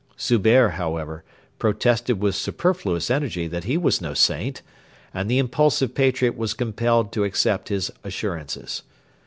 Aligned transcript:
Zubehr, 0.17 0.71
however, 0.77 1.23
protested 1.59 2.19
with 2.19 2.33
superfluous 2.33 3.11
energy 3.11 3.45
that 3.45 3.65
he 3.65 3.77
was 3.77 4.01
no 4.01 4.15
saint, 4.15 4.63
and 5.13 5.29
the 5.29 5.37
impulsive 5.37 5.93
patriot 5.93 6.35
was 6.35 6.55
compelled 6.55 7.11
to 7.11 7.23
accept 7.23 7.69
his 7.69 7.91
assurances. 8.03 8.81